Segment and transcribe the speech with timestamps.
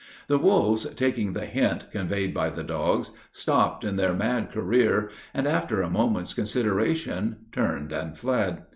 [0.25, 5.45] The wolves, taking the hint conveyed by the dogs, stopped in their mad career, and,
[5.47, 8.63] after a moment's consideration, turned and fled.